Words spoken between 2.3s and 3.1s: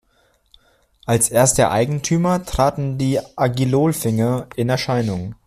traten